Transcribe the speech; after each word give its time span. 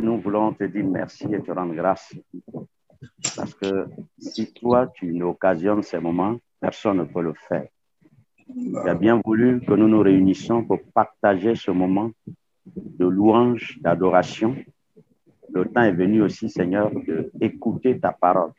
Nous 0.00 0.18
voulons 0.18 0.52
te 0.52 0.64
dire 0.64 0.84
merci 0.84 1.26
et 1.34 1.40
te 1.40 1.50
rendre 1.50 1.74
grâce. 1.74 2.14
Parce 3.36 3.54
que 3.54 3.86
si 4.18 4.52
toi, 4.52 4.86
tu 4.94 5.20
occasionnes 5.22 5.82
ces 5.82 5.98
moments, 5.98 6.36
personne 6.60 6.98
ne 6.98 7.04
peut 7.04 7.22
le 7.22 7.34
faire. 7.48 7.66
Tu 8.46 8.88
as 8.88 8.94
bien 8.94 9.20
voulu 9.24 9.60
que 9.60 9.74
nous 9.74 9.88
nous 9.88 10.00
réunissions 10.00 10.64
pour 10.64 10.78
partager 10.94 11.56
ce 11.56 11.72
moment 11.72 12.12
de 12.64 13.06
louange, 13.06 13.78
d'adoration. 13.80 14.54
Le 15.52 15.64
temps 15.64 15.82
est 15.82 15.92
venu 15.92 16.22
aussi, 16.22 16.48
Seigneur, 16.48 16.92
d'écouter 17.34 17.98
ta 17.98 18.12
parole. 18.12 18.52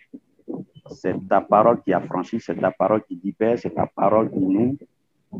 C'est 0.91 1.15
ta 1.29 1.39
parole 1.39 1.81
qui 1.81 1.93
a 1.93 2.01
franchi, 2.01 2.41
c'est 2.41 2.55
ta 2.55 2.71
parole 2.71 3.03
qui 3.03 3.15
libère, 3.23 3.57
c'est 3.57 3.73
ta 3.73 3.87
parole 3.87 4.29
qui 4.31 4.45
nous 4.45 4.77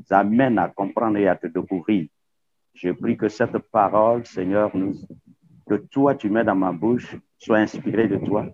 amène 0.10 0.58
à 0.58 0.70
comprendre 0.70 1.18
et 1.18 1.28
à 1.28 1.36
te 1.36 1.48
découvrir. 1.48 2.08
Je 2.74 2.92
prie 2.92 3.18
que 3.18 3.28
cette 3.28 3.58
parole, 3.58 4.26
Seigneur, 4.26 4.76
nous, 4.76 4.96
que 5.68 5.76
toi, 5.76 6.16
tu 6.16 6.30
mets 6.30 6.44
dans 6.44 6.56
ma 6.56 6.72
bouche, 6.72 7.16
soit 7.38 7.58
inspirée 7.58 8.08
de 8.08 8.18
toi, 8.18 8.46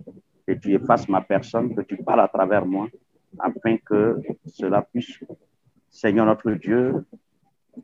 que 0.47 0.53
tu 0.53 0.73
effaces 0.73 1.07
ma 1.07 1.21
personne, 1.21 1.75
que 1.75 1.81
tu 1.81 1.97
parles 1.97 2.21
à 2.21 2.27
travers 2.27 2.65
moi, 2.65 2.87
afin 3.39 3.77
que 3.77 4.17
cela 4.45 4.81
puisse, 4.81 5.19
Seigneur 5.89 6.25
notre 6.25 6.51
Dieu, 6.51 7.05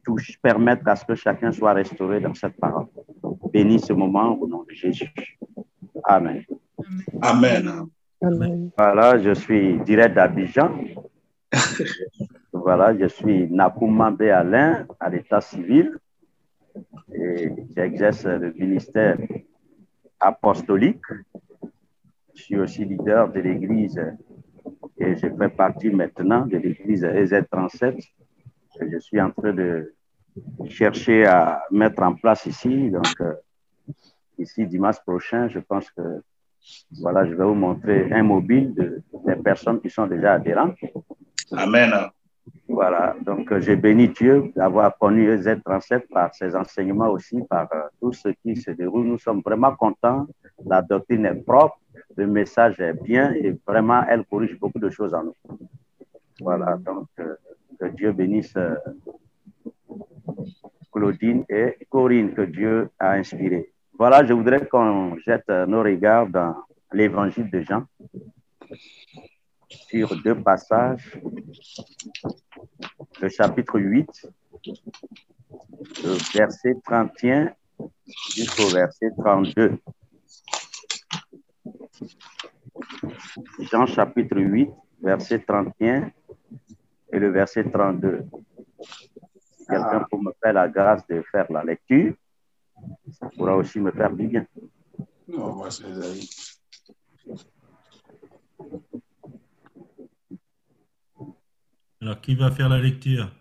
touche, 0.03 0.37
permettre 0.41 0.87
à 0.87 0.95
ce 0.95 1.05
que 1.05 1.15
chacun 1.15 1.51
soit 1.51 1.73
restauré 1.73 2.19
dans 2.19 2.33
cette 2.33 2.57
parole. 2.57 2.87
Bénis 3.51 3.79
ce 3.79 3.93
moment 3.93 4.37
au 4.39 4.47
nom 4.47 4.63
de 4.63 4.73
Jésus. 4.73 5.11
Amen. 6.03 6.43
Amen. 7.21 7.87
Amen. 8.21 8.71
Voilà, 8.77 9.19
je 9.19 9.33
suis 9.33 9.79
direct 9.81 10.15
d'Abidjan. 10.15 10.71
voilà, 12.53 12.97
je 12.97 13.07
suis 13.07 13.47
Nakoumambe 13.49 14.21
Alain 14.21 14.85
à 14.99 15.09
l'état 15.09 15.41
civil 15.41 15.97
et 17.19 17.51
j'exerce 17.75 18.25
le 18.25 18.53
ministère 18.53 19.17
apostolique. 20.19 21.05
Je 22.35 22.41
suis 22.43 22.59
aussi 22.59 22.85
leader 22.85 23.31
de 23.31 23.39
l'église 23.39 23.99
et 24.97 25.15
je 25.15 25.27
fais 25.27 25.49
partie 25.49 25.89
maintenant 25.89 26.45
de 26.45 26.57
l'église 26.57 27.03
EZ37. 27.03 27.97
Et 28.81 28.91
Je 28.91 28.99
suis 28.99 29.19
en 29.19 29.31
train 29.31 29.53
de 29.53 29.93
chercher 30.69 31.25
à 31.25 31.63
mettre 31.71 32.01
en 32.03 32.13
place 32.15 32.45
ici. 32.45 32.91
Donc, 32.91 33.21
euh, 33.21 33.33
ici, 34.37 34.65
dimanche 34.67 34.99
prochain, 34.99 35.47
je 35.47 35.59
pense 35.59 35.89
que 35.91 36.21
voilà, 36.99 37.25
je 37.25 37.33
vais 37.33 37.43
vous 37.43 37.55
montrer 37.55 38.11
un 38.11 38.23
mobile 38.23 38.73
de, 38.73 39.01
des 39.25 39.35
personnes 39.35 39.79
qui 39.79 39.89
sont 39.89 40.07
déjà 40.07 40.33
adhérentes. 40.33 40.77
Amen. 41.51 41.91
Voilà, 42.79 43.15
donc 43.25 43.51
euh, 43.51 43.59
j'ai 43.59 43.75
béni 43.75 44.07
Dieu 44.07 44.51
d'avoir 44.55 44.95
connu 44.99 45.35
Z37 45.35 46.09
par 46.13 46.35
ses 46.35 46.55
enseignements 46.55 47.09
aussi, 47.09 47.41
par 47.49 47.67
euh, 47.73 47.87
tout 47.99 48.13
ce 48.13 48.29
qui 48.29 48.55
se 48.55 48.69
déroule. 48.69 49.07
Nous 49.07 49.17
sommes 49.17 49.41
vraiment 49.43 49.75
contents. 49.75 50.27
La 50.63 50.83
doctrine 50.83 51.25
est 51.25 51.43
propre, 51.43 51.79
le 52.15 52.27
message 52.27 52.79
est 52.79 52.93
bien 52.93 53.33
et 53.33 53.57
vraiment, 53.65 54.03
elle 54.07 54.23
corrige 54.25 54.59
beaucoup 54.59 54.77
de 54.77 54.91
choses 54.91 55.15
en 55.15 55.23
nous. 55.23 55.35
Voilà, 56.39 56.77
donc 56.77 57.07
euh, 57.19 57.33
que 57.79 57.87
Dieu 57.87 58.11
bénisse 58.11 58.53
Claudine 60.93 61.45
et 61.49 61.79
Corinne 61.89 62.35
que 62.35 62.43
Dieu 62.43 62.89
a 62.99 63.13
inspiré. 63.13 63.71
Voilà, 63.97 64.23
je 64.23 64.33
voudrais 64.33 64.67
qu'on 64.67 65.17
jette 65.25 65.49
nos 65.49 65.81
regards 65.81 66.27
dans 66.27 66.55
l'évangile 66.93 67.49
de 67.49 67.61
Jean 67.61 67.85
sur 69.67 70.15
deux 70.21 70.35
passages 70.35 71.19
le 73.21 73.29
chapitre 73.29 73.79
8, 73.79 74.27
le 76.03 76.37
verset 76.37 76.75
31 76.85 77.53
jusqu'au 78.35 78.69
verset 78.69 79.11
32. 79.17 79.77
Jean 83.71 83.85
chapitre 83.85 84.37
8, 84.37 84.69
verset 85.01 85.39
31 85.39 86.11
et 87.11 87.19
le 87.19 87.29
verset 87.31 87.63
32. 87.69 88.25
Si 88.81 89.65
quelqu'un 89.65 90.05
peut 90.09 90.17
me 90.17 90.31
faire 90.41 90.53
la 90.53 90.67
grâce 90.67 91.05
de 91.07 91.23
faire 91.31 91.51
la 91.51 91.63
lecture, 91.63 92.13
ça 93.11 93.29
pourra 93.35 93.55
aussi 93.55 93.79
me 93.79 93.91
faire 93.91 94.11
du 94.11 94.27
bien. 94.27 94.45
Non, 95.27 95.53
moi, 95.55 95.69
c'est. 95.71 95.85
Alors, 102.01 102.21
qui 102.21 102.35
va 102.35 102.51
faire 102.51 102.69
la 102.69 102.79
lecture? 102.79 103.31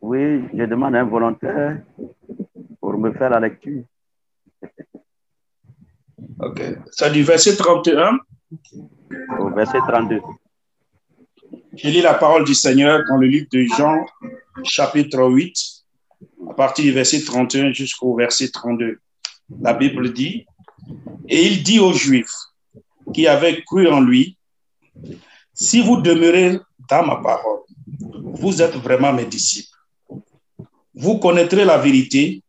Oui, 0.00 0.44
je 0.52 0.64
demande 0.64 0.94
à 0.94 1.00
un 1.00 1.04
volontaire 1.04 1.82
pour 2.80 2.98
me 2.98 3.12
faire 3.12 3.30
la 3.30 3.40
lecture. 3.40 3.84
OK. 6.40 6.62
C'est 6.90 7.10
du 7.10 7.22
verset 7.22 7.56
31. 7.56 8.18
Au 9.38 9.50
verset 9.50 9.78
32. 9.78 10.20
Je 11.74 11.88
lis 11.88 12.02
la 12.02 12.14
parole 12.14 12.44
du 12.44 12.54
Seigneur 12.54 13.02
dans 13.08 13.16
le 13.16 13.26
livre 13.26 13.46
de 13.50 13.64
Jean, 13.76 14.04
chapitre 14.64 15.24
8, 15.24 15.54
à 16.50 16.54
partir 16.54 16.84
du 16.84 16.92
verset 16.92 17.24
31 17.24 17.72
jusqu'au 17.72 18.14
verset 18.14 18.48
32. 18.48 19.00
La 19.60 19.72
Bible 19.72 20.12
dit, 20.12 20.46
Et 21.28 21.46
il 21.46 21.62
dit 21.62 21.80
aux 21.80 21.92
Juifs 21.94 22.34
qui 23.14 23.26
avaient 23.26 23.62
cru 23.62 23.88
en 23.88 24.00
lui, 24.00 24.36
Si 25.54 25.80
vous 25.80 26.00
demeurez 26.00 26.58
dans 26.88 27.04
ma 27.06 27.16
parole, 27.16 27.60
vous 28.40 28.62
êtes 28.62 28.76
vraiment 28.76 29.12
mes 29.12 29.26
disciples. 29.26 29.76
Vous 30.94 31.18
connaîtrez 31.18 31.64
la 31.64 31.78
vérité 31.78 32.42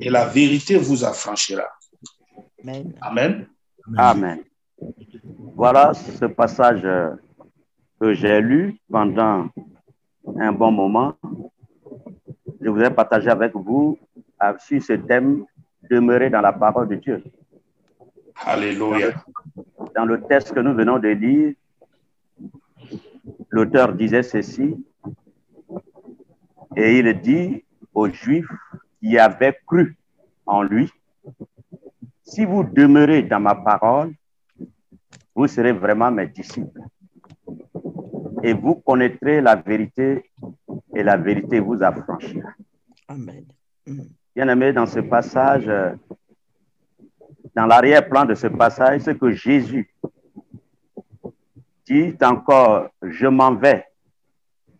et 0.00 0.10
la 0.10 0.26
vérité 0.26 0.76
vous 0.76 1.04
affranchira. 1.04 1.64
Amen. 2.62 2.92
Amen. 3.00 3.46
Amen. 3.96 4.40
Voilà 5.54 5.94
ce 5.94 6.24
passage 6.26 6.80
euh, 6.84 7.10
que 8.00 8.12
j'ai 8.14 8.40
lu 8.40 8.78
pendant 8.90 9.48
un 10.38 10.52
bon 10.52 10.72
moment. 10.72 11.14
Je 12.60 12.68
voudrais 12.68 12.92
partager 12.92 13.28
avec 13.28 13.54
vous 13.54 13.98
euh, 14.42 14.52
sur 14.58 14.82
ce 14.82 14.94
thème, 14.94 15.44
demeurer 15.88 16.28
dans 16.30 16.40
la 16.40 16.52
parole 16.52 16.88
de 16.88 16.96
Dieu. 16.96 17.22
Alléluia. 18.44 19.14
Dans 19.94 20.04
le 20.04 20.20
texte 20.22 20.52
que 20.52 20.60
nous 20.60 20.74
venons 20.74 20.98
de 20.98 21.08
lire, 21.08 21.54
l'auteur 23.56 23.94
disait 23.94 24.22
ceci, 24.22 24.76
et 26.76 26.98
il 26.98 27.20
dit 27.20 27.64
aux 27.94 28.08
Juifs 28.08 28.52
qui 29.00 29.18
avaient 29.18 29.58
cru 29.66 29.96
en 30.44 30.62
lui, 30.62 30.90
si 32.22 32.44
vous 32.44 32.64
demeurez 32.64 33.22
dans 33.22 33.40
ma 33.40 33.54
parole, 33.54 34.12
vous 35.34 35.46
serez 35.46 35.72
vraiment 35.72 36.10
mes 36.10 36.26
disciples. 36.26 36.82
Et 38.42 38.52
vous 38.52 38.74
connaîtrez 38.74 39.40
la 39.40 39.56
vérité 39.56 40.30
et 40.94 41.02
la 41.02 41.16
vérité 41.16 41.58
vous 41.58 41.82
affranchira. 41.82 42.50
Amen. 43.08 43.44
Bien 44.34 44.48
aimé, 44.48 44.72
dans 44.74 44.86
ce 44.86 45.00
passage, 45.00 45.66
euh, 45.66 45.94
dans 47.54 47.66
l'arrière-plan 47.66 48.26
de 48.26 48.34
ce 48.34 48.48
passage, 48.48 49.00
c'est 49.00 49.18
que 49.18 49.30
Jésus 49.30 49.88
dit 51.86 52.14
encore, 52.22 52.88
je 53.02 53.26
m'en 53.26 53.54
vais 53.54 53.84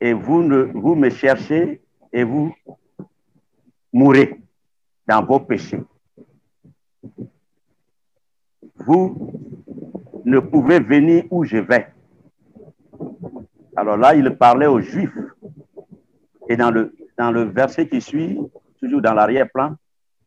et 0.00 0.12
vous, 0.12 0.43
ne, 0.43 0.65
vous 0.75 0.94
me 0.94 1.09
cherchez 1.11 1.81
et 2.12 2.25
vous 2.25 2.55
mourrez 3.93 4.41
dans 5.06 5.25
vos 5.25 5.41
péchés. 5.41 5.81
Vous 8.77 9.33
ne 10.25 10.41
pouvez 10.41 10.81
venir 10.81 11.25
où 11.31 11.44
je 11.44 11.59
vais. 11.59 11.89
Alors 13.77 13.97
là, 13.97 14.15
il 14.15 14.28
parlait 14.37 14.67
aux 14.67 14.81
Juifs. 14.81 15.17
Et 16.49 16.56
dans 16.56 16.71
le, 16.71 16.94
dans 17.19 17.31
le 17.31 17.44
verset 17.44 17.88
qui 17.88 18.00
suit, 18.00 18.38
toujours 18.81 19.00
dans 19.00 19.15
l'arrière-plan, 19.15 19.77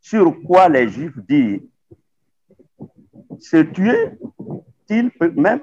sur 0.02 0.42
quoi 0.44 0.70
les 0.70 0.88
Juifs 0.90 1.18
disent, 1.28 1.62
se 3.40 3.58
tuer-il 3.58 5.12
même, 5.36 5.62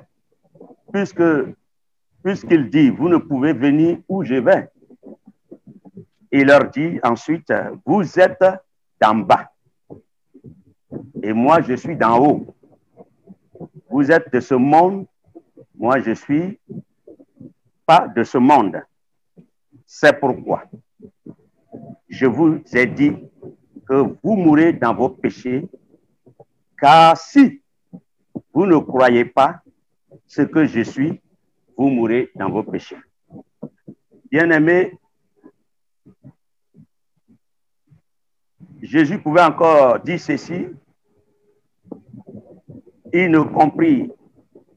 puisqu'il 2.22 2.70
dit, 2.70 2.90
vous 2.90 3.08
ne 3.08 3.18
pouvez 3.18 3.52
venir 3.52 3.98
où 4.08 4.24
je 4.24 4.34
vais. 4.34 4.68
Il 6.32 6.46
leur 6.46 6.70
dit 6.70 6.98
ensuite, 7.02 7.52
vous 7.84 8.18
êtes 8.18 8.44
d'en 9.00 9.14
bas 9.16 9.50
et 11.22 11.32
moi 11.32 11.60
je 11.62 11.74
suis 11.74 11.96
d'en 11.96 12.18
haut. 12.24 12.54
Vous 13.88 14.10
êtes 14.10 14.32
de 14.32 14.40
ce 14.40 14.54
monde, 14.54 15.06
moi 15.74 16.00
je 16.00 16.12
suis 16.12 16.58
pas 17.84 18.08
de 18.08 18.22
ce 18.22 18.38
monde. 18.38 18.82
C'est 19.86 20.18
pourquoi 20.18 20.64
je 22.08 22.26
vous 22.26 22.60
ai 22.72 22.86
dit 22.86 23.12
que 23.88 23.94
vous 24.22 24.36
mourrez 24.36 24.72
dans 24.72 24.94
vos 24.94 25.08
péchés, 25.08 25.68
car 26.78 27.16
si 27.16 27.62
vous 28.52 28.66
ne 28.66 28.78
croyez 28.78 29.24
pas 29.24 29.60
ce 30.26 30.42
que 30.42 30.66
je 30.66 30.82
suis, 30.82 31.20
vous 31.76 31.88
mourrez 31.88 32.30
dans 32.34 32.50
vos 32.50 32.62
péchés. 32.62 32.96
Bien-aimés, 34.30 34.92
Jésus 38.82 39.18
pouvait 39.18 39.42
encore 39.42 40.00
dire 40.00 40.20
ceci 40.20 40.66
il 43.12 43.30
ne 43.30 43.40
comprit 43.40 44.10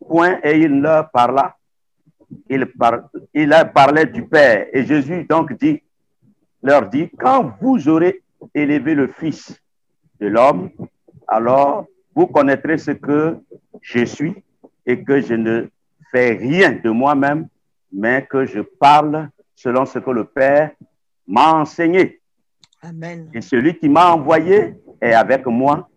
point 0.07 0.39
et 0.43 0.59
il 0.61 0.81
leur 0.81 1.11
parla. 1.11 1.55
Il, 2.49 2.67
il 3.33 3.49
leur 3.49 3.71
parlait 3.71 4.05
du 4.05 4.25
Père. 4.25 4.67
Et 4.71 4.85
Jésus 4.85 5.25
donc 5.25 5.53
dit, 5.53 5.81
leur 6.61 6.87
dit, 6.89 7.09
quand 7.17 7.53
vous 7.59 7.89
aurez 7.89 8.21
élevé 8.53 8.95
le 8.95 9.07
Fils 9.07 9.59
de 10.19 10.27
l'homme, 10.27 10.69
alors 11.27 11.85
vous 12.15 12.27
connaîtrez 12.27 12.77
ce 12.77 12.91
que 12.91 13.37
je 13.81 14.05
suis 14.05 14.43
et 14.89 15.03
que 15.03 15.21
je 15.21 15.35
ne 15.35 15.67
fais 16.11 16.31
rien 16.31 16.71
de 16.71 16.89
moi-même, 16.89 17.47
mais 17.91 18.25
que 18.25 18.47
je 18.47 18.61
parle 18.61 19.29
selon 19.55 19.85
ce 19.85 19.99
que 19.99 20.09
le 20.09 20.23
Père 20.25 20.71
m'a 21.27 21.53
enseigné. 21.53 22.19
Amen. 22.81 23.29
Et 23.35 23.41
celui 23.41 23.77
qui 23.77 23.87
m'a 23.87 24.11
envoyé 24.11 24.73
est 24.99 25.13
avec 25.13 25.45
moi 25.45 25.87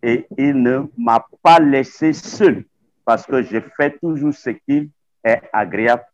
et 0.00 0.24
il 0.36 0.62
ne 0.62 0.84
m'a 0.96 1.26
pas 1.42 1.58
laissé 1.58 2.12
seul 2.12 2.64
parce 3.04 3.26
que 3.26 3.42
je 3.42 3.58
fais 3.76 3.98
toujours 3.98 4.32
ce 4.32 4.50
qui 4.50 4.88
est 5.24 5.42
agréable. 5.52 6.04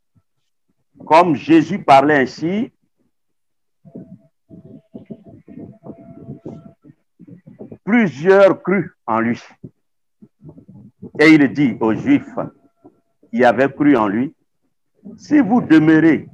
Comme 1.04 1.34
Jésus 1.34 1.84
parlait 1.84 2.22
ainsi, 2.22 2.72
plusieurs 7.84 8.62
crurent 8.62 8.94
en 9.06 9.20
lui. 9.20 9.42
Et 11.18 11.28
il 11.28 11.52
dit 11.52 11.76
aux 11.80 11.94
Juifs 11.94 12.34
qui 13.30 13.44
avaient 13.44 13.72
cru 13.72 13.96
en 13.96 14.08
lui, 14.08 14.34
si 15.16 15.40
vous 15.40 15.60
demeurez 15.60 16.28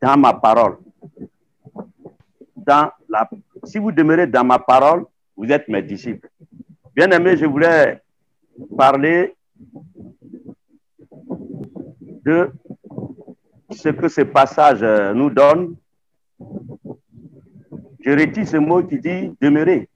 dans 0.00 0.16
ma 0.16 0.34
parole, 0.34 0.78
dans 2.56 2.90
la, 3.08 3.28
si 3.64 3.78
vous 3.78 3.92
demeurez 3.92 4.26
dans 4.26 4.44
ma 4.44 4.58
parole, 4.58 5.06
vous 5.36 5.50
êtes 5.50 5.68
mes 5.68 5.82
disciples. 5.82 6.28
Bien 6.94 7.10
aimé, 7.10 7.36
je 7.36 7.46
voulais 7.46 8.00
parler 8.76 9.34
de 12.24 12.50
ce 13.70 13.88
que 13.90 14.08
ce 14.08 14.22
passage 14.22 14.82
euh, 14.82 15.12
nous 15.14 15.30
donne. 15.30 15.76
Je 18.00 18.10
retire 18.10 18.46
ce 18.46 18.56
mot 18.56 18.82
qui 18.82 18.98
dit 18.98 19.32
demeurer. 19.40 19.88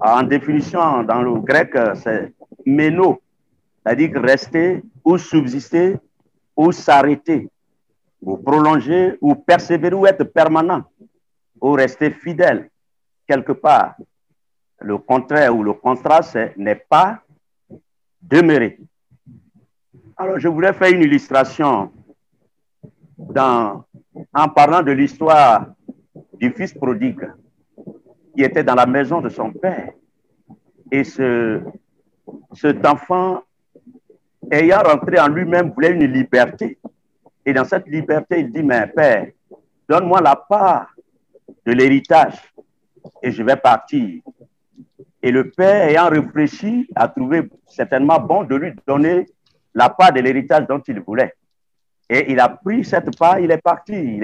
En 0.00 0.22
définition, 0.22 1.02
dans 1.02 1.22
le 1.22 1.40
grec, 1.40 1.76
c'est 1.96 2.32
méno, 2.66 3.20
c'est-à-dire 3.82 4.20
rester 4.20 4.82
ou 5.04 5.18
subsister 5.18 5.96
ou 6.56 6.72
s'arrêter, 6.72 7.48
ou 8.20 8.36
prolonger, 8.36 9.16
ou 9.20 9.34
persévérer, 9.34 9.94
ou 9.94 10.06
être 10.06 10.24
permanent, 10.24 10.84
ou 11.60 11.72
rester 11.72 12.10
fidèle 12.10 12.70
quelque 13.26 13.52
part. 13.52 13.94
Le 14.80 14.98
contraire 14.98 15.56
ou 15.56 15.62
le 15.62 15.72
contraste 15.72 16.38
n'est 16.56 16.82
pas 16.88 17.22
demeurer. 18.20 18.78
Alors, 20.16 20.38
je 20.38 20.48
voulais 20.48 20.72
faire 20.74 20.92
une 20.92 21.02
illustration 21.02 21.90
en 23.36 24.48
parlant 24.54 24.82
de 24.82 24.92
l'histoire 24.92 25.66
du 26.34 26.50
fils 26.50 26.74
prodigue 26.74 27.26
qui 28.36 28.42
était 28.42 28.64
dans 28.64 28.74
la 28.74 28.86
maison 28.86 29.20
de 29.20 29.28
son 29.28 29.52
père. 29.52 29.92
Et 30.90 31.04
ce, 31.04 31.62
cet 32.54 32.86
enfant, 32.86 33.42
ayant 34.50 34.80
rentré 34.80 35.18
en 35.18 35.28
lui-même, 35.28 35.70
voulait 35.70 35.92
une 35.92 36.06
liberté. 36.06 36.78
Et 37.44 37.52
dans 37.52 37.64
cette 37.64 37.86
liberté, 37.86 38.40
il 38.40 38.52
dit, 38.52 38.62
mais 38.62 38.86
père, 38.86 39.28
donne-moi 39.88 40.20
la 40.20 40.36
part 40.36 40.94
de 41.66 41.72
l'héritage 41.72 42.36
et 43.22 43.30
je 43.30 43.42
vais 43.42 43.56
partir. 43.56 44.22
Et 45.22 45.30
le 45.30 45.50
père, 45.50 45.88
ayant 45.88 46.08
réfléchi, 46.08 46.88
a 46.94 47.08
trouvé 47.08 47.48
certainement 47.66 48.18
bon 48.18 48.44
de 48.44 48.54
lui 48.56 48.72
donner 48.86 49.26
la 49.74 49.90
part 49.90 50.12
de 50.12 50.20
l'héritage 50.20 50.66
dont 50.66 50.80
il 50.86 51.00
voulait. 51.00 51.34
Et 52.08 52.32
il 52.32 52.40
a 52.40 52.48
pris 52.48 52.84
cette 52.84 53.16
part, 53.16 53.38
il 53.38 53.50
est 53.50 53.62
parti. 53.62 54.18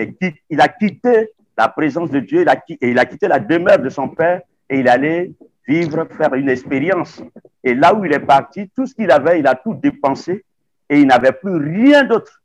Il, 0.50 0.60
a 0.60 0.68
quitté 0.68 1.30
la 1.56 1.68
présence 1.68 2.10
de 2.10 2.20
Dieu, 2.20 2.42
il 2.42 2.48
a, 2.48 2.56
et 2.68 2.90
il 2.90 2.98
a 2.98 3.04
quitté 3.04 3.28
la 3.28 3.38
demeure 3.38 3.78
de 3.78 3.88
son 3.88 4.08
père 4.08 4.42
et 4.68 4.80
il 4.80 4.88
allait 4.88 5.30
vivre, 5.66 6.06
faire 6.16 6.34
une 6.34 6.48
expérience. 6.48 7.22
Et 7.64 7.74
là 7.74 7.94
où 7.94 8.04
il 8.04 8.12
est 8.12 8.20
parti, 8.20 8.70
tout 8.74 8.86
ce 8.86 8.94
qu'il 8.94 9.10
avait, 9.10 9.40
il 9.40 9.46
a 9.46 9.54
tout 9.54 9.74
dépensé 9.74 10.44
et 10.88 11.00
il 11.00 11.06
n'avait 11.06 11.32
plus 11.32 11.56
rien 11.56 12.04
d'autre 12.04 12.42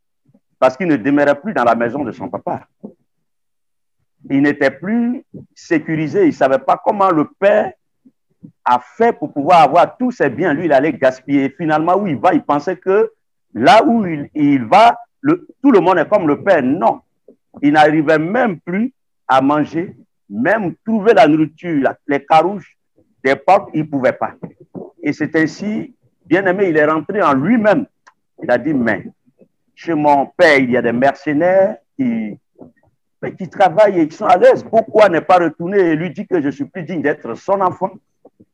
parce 0.60 0.78
qu'il 0.78 0.88
ne 0.88 0.96
demeurait 0.96 1.40
plus 1.40 1.54
dans 1.54 1.64
la 1.64 1.76
maison 1.76 2.04
de 2.04 2.12
son 2.12 2.30
papa. 2.30 2.68
Il 4.30 4.42
n'était 4.44 4.72
plus 4.72 5.24
sécurisé, 5.56 6.24
il 6.24 6.28
ne 6.28 6.32
savait 6.32 6.60
pas 6.60 6.80
comment 6.84 7.10
le 7.10 7.26
père 7.40 7.74
a 8.66 8.80
fait 8.80 9.18
pour 9.18 9.34
pouvoir 9.34 9.62
avoir 9.62 9.98
tous 9.98 10.12
ses 10.12 10.30
biens. 10.30 10.54
Lui, 10.54 10.66
il 10.66 10.74
allait 10.74 10.94
gaspiller. 10.94 11.50
Finalement, 11.50 11.98
où 11.98 12.08
il 12.08 12.18
va, 12.18 12.34
il 12.34 12.44
pensait 12.44 12.78
que 12.78 13.12
là 13.54 13.84
où 13.84 14.06
il, 14.06 14.30
il 14.36 14.66
va, 14.66 15.00
tout 15.64 15.72
le 15.72 15.80
monde 15.80 15.98
est 15.98 16.08
comme 16.08 16.28
le 16.28 16.44
père. 16.44 16.62
Non, 16.62 17.02
il 17.62 17.74
n'arrivait 17.74 18.20
même 18.20 18.60
plus 18.60 18.94
à 19.28 19.42
manger, 19.42 19.96
même 20.30 20.76
trouver 20.86 21.14
la 21.14 21.28
nourriture, 21.28 21.92
les 22.08 22.24
carouches 22.24 22.78
des 23.24 23.36
portes, 23.36 23.70
il 23.74 23.82
ne 23.82 23.88
pouvait 23.88 24.14
pas. 24.14 24.34
Et 25.04 25.14
c'est 25.14 25.36
ainsi, 25.36 25.96
bien 26.26 26.46
aimé, 26.46 26.70
il 26.70 26.78
est 26.78 26.86
rentré 26.86 27.22
en 27.22 27.34
lui-même. 27.34 27.86
Il 28.42 28.50
a 28.50 28.58
dit, 28.58 28.74
mais 28.74 29.06
chez 29.76 29.94
mon 29.94 30.26
père, 30.26 30.58
il 30.58 30.72
y 30.72 30.78
a 30.78 30.82
des 30.82 30.92
mercenaires 30.92 31.78
qui, 31.98 32.38
qui 33.38 33.50
travaillent 33.50 34.00
et 34.00 34.08
qui 34.08 34.16
sont 34.16 34.26
à 34.26 34.38
l'aise. 34.38 34.64
Pourquoi 34.64 35.10
ne 35.10 35.20
pas 35.20 35.38
retourner 35.38 35.80
et 35.80 35.96
lui 35.96 36.12
dire 36.12 36.26
que 36.30 36.42
je 36.42 36.50
suis 36.50 36.66
plus 36.66 36.84
digne 36.84 37.02
d'être 37.02 37.34
son 37.36 37.62
enfant 37.62 37.92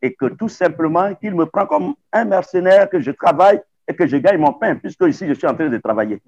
et 0.02 0.14
que 0.14 0.26
tout 0.26 0.50
simplement 0.50 1.14
qu'il 1.16 1.36
me 1.36 1.46
prend 1.46 1.66
comme 1.66 1.96
un 2.12 2.26
mercenaire, 2.26 2.90
que 2.90 3.00
je 3.00 3.12
travaille 3.12 3.62
et 3.88 3.94
que 3.94 4.06
je 4.06 4.18
gagne 4.18 4.38
mon 4.38 4.54
pain, 4.54 4.76
puisque 4.76 5.04
ici 5.08 5.28
je 5.28 5.34
suis 5.34 5.48
en 5.48 5.56
train 5.56 5.70
de 5.70 5.78
travailler. 5.78 6.22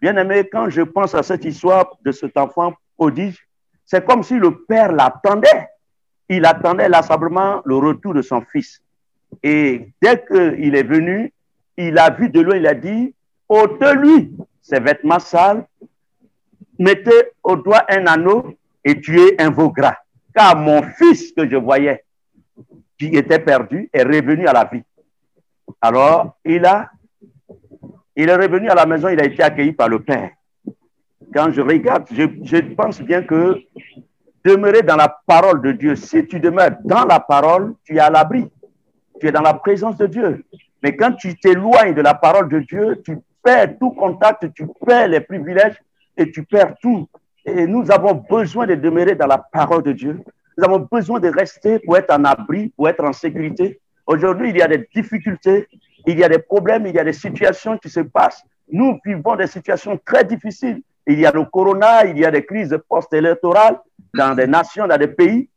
Bien 0.00 0.16
aimé, 0.16 0.48
quand 0.50 0.70
je 0.70 0.82
pense 0.82 1.14
à 1.14 1.22
cette 1.22 1.44
histoire 1.44 1.96
de 2.02 2.10
cet 2.10 2.36
enfant 2.36 2.72
prodige, 2.96 3.46
c'est 3.84 4.04
comme 4.04 4.22
si 4.22 4.34
le 4.34 4.62
père 4.64 4.92
l'attendait. 4.92 5.68
Il 6.30 6.46
attendait 6.46 6.88
lassablement 6.88 7.60
le 7.64 7.76
retour 7.76 8.14
de 8.14 8.22
son 8.22 8.40
fils. 8.40 8.80
Et 9.42 9.88
dès 10.00 10.24
qu'il 10.24 10.76
est 10.76 10.84
venu, 10.84 11.32
il 11.76 11.98
a 11.98 12.08
vu 12.10 12.28
de 12.28 12.40
loin, 12.40 12.56
il 12.56 12.68
a 12.68 12.74
dit, 12.74 13.12
ôte-lui 13.48 14.32
ses 14.62 14.78
vêtements 14.78 15.18
sales, 15.18 15.66
mettez 16.78 17.32
au 17.42 17.56
doigt 17.56 17.84
un 17.88 18.06
anneau 18.06 18.54
et 18.84 19.00
tuez 19.00 19.34
un 19.40 19.50
veau 19.50 19.70
gras. 19.70 19.96
Car 20.32 20.56
mon 20.56 20.82
fils 20.82 21.32
que 21.32 21.48
je 21.48 21.56
voyais, 21.56 22.04
qui 22.96 23.06
était 23.06 23.40
perdu, 23.40 23.90
est 23.92 24.04
revenu 24.04 24.46
à 24.46 24.52
la 24.52 24.64
vie. 24.72 24.82
Alors, 25.80 26.36
il 26.44 26.64
a, 26.64 26.92
il 28.14 28.28
est 28.28 28.36
revenu 28.36 28.68
à 28.68 28.76
la 28.76 28.86
maison, 28.86 29.08
il 29.08 29.20
a 29.20 29.24
été 29.24 29.42
accueilli 29.42 29.72
par 29.72 29.88
le 29.88 29.98
père. 29.98 30.30
Quand 31.34 31.50
je 31.50 31.60
regarde, 31.60 32.06
je, 32.12 32.22
je 32.44 32.58
pense 32.74 33.00
bien 33.02 33.22
que 33.22 33.60
demeurer 34.44 34.82
dans 34.82 34.96
la 34.96 35.08
parole 35.26 35.60
de 35.62 35.72
Dieu, 35.72 35.96
si 35.96 36.26
tu 36.26 36.40
demeures 36.40 36.76
dans 36.84 37.04
la 37.04 37.20
parole, 37.20 37.74
tu 37.84 37.96
es 37.96 38.00
à 38.00 38.10
l'abri. 38.10 38.48
Tu 39.20 39.28
es 39.28 39.32
dans 39.32 39.42
la 39.42 39.54
présence 39.54 39.96
de 39.96 40.06
Dieu. 40.06 40.44
Mais 40.82 40.96
quand 40.96 41.12
tu 41.12 41.38
t'éloignes 41.38 41.94
de 41.94 42.00
la 42.00 42.14
parole 42.14 42.48
de 42.48 42.60
Dieu, 42.60 43.02
tu 43.04 43.18
perds 43.42 43.78
tout 43.78 43.90
contact, 43.90 44.52
tu 44.54 44.66
perds 44.86 45.08
les 45.08 45.20
privilèges 45.20 45.80
et 46.16 46.30
tu 46.30 46.42
perds 46.44 46.74
tout. 46.80 47.08
Et 47.44 47.66
nous 47.66 47.90
avons 47.90 48.14
besoin 48.14 48.66
de 48.66 48.74
demeurer 48.74 49.14
dans 49.14 49.26
la 49.26 49.38
parole 49.38 49.82
de 49.82 49.92
Dieu. 49.92 50.20
Nous 50.56 50.64
avons 50.64 50.86
besoin 50.90 51.20
de 51.20 51.28
rester 51.28 51.78
pour 51.80 51.96
être 51.96 52.10
en 52.10 52.24
abri, 52.24 52.72
pour 52.76 52.88
être 52.88 53.04
en 53.04 53.12
sécurité. 53.12 53.80
Aujourd'hui, 54.06 54.50
il 54.50 54.56
y 54.56 54.62
a 54.62 54.68
des 54.68 54.88
difficultés, 54.94 55.68
il 56.06 56.18
y 56.18 56.24
a 56.24 56.28
des 56.28 56.38
problèmes, 56.38 56.86
il 56.86 56.94
y 56.94 56.98
a 56.98 57.04
des 57.04 57.12
situations 57.12 57.78
qui 57.78 57.88
se 57.88 58.00
passent. 58.00 58.42
Nous 58.72 58.98
vivons 59.04 59.36
des 59.36 59.46
situations 59.46 59.98
très 60.04 60.24
difficiles. 60.24 60.82
Il 61.06 61.18
y 61.18 61.26
a 61.26 61.32
le 61.32 61.44
corona, 61.44 62.04
il 62.04 62.18
y 62.18 62.24
a 62.24 62.30
des 62.30 62.44
crises 62.44 62.76
post-électorales 62.88 63.80
dans 64.14 64.34
des 64.34 64.46
nations, 64.46 64.86
dans 64.86 64.98
des 64.98 65.08
pays. 65.08 65.48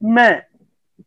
Mais 0.00 0.46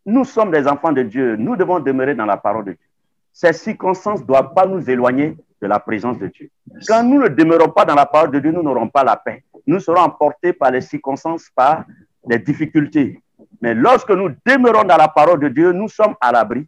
nous 0.05 0.23
sommes 0.23 0.51
des 0.51 0.67
enfants 0.67 0.91
de 0.91 1.03
Dieu. 1.03 1.35
Nous 1.35 1.55
devons 1.55 1.79
demeurer 1.79 2.15
dans 2.15 2.25
la 2.25 2.37
parole 2.37 2.65
de 2.65 2.71
Dieu. 2.71 2.87
Ces 3.33 3.53
circonstances 3.53 4.21
ne 4.21 4.25
doivent 4.25 4.53
pas 4.53 4.65
nous 4.65 4.89
éloigner 4.89 5.35
de 5.61 5.67
la 5.67 5.79
présence 5.79 6.17
de 6.17 6.27
Dieu. 6.27 6.49
Quand 6.87 7.03
nous 7.03 7.21
ne 7.21 7.27
demeurons 7.27 7.69
pas 7.69 7.85
dans 7.85 7.95
la 7.95 8.05
parole 8.05 8.31
de 8.31 8.39
Dieu, 8.39 8.51
nous 8.51 8.63
n'aurons 8.63 8.89
pas 8.89 9.03
la 9.03 9.15
paix. 9.15 9.43
Nous 9.65 9.79
serons 9.79 10.01
emportés 10.01 10.53
par 10.53 10.71
les 10.71 10.81
circonstances, 10.81 11.49
par 11.55 11.85
les 12.27 12.39
difficultés. 12.39 13.21
Mais 13.61 13.73
lorsque 13.73 14.11
nous 14.11 14.29
demeurons 14.45 14.83
dans 14.83 14.97
la 14.97 15.07
parole 15.07 15.39
de 15.39 15.49
Dieu, 15.49 15.71
nous 15.71 15.87
sommes 15.87 16.15
à 16.19 16.31
l'abri, 16.31 16.67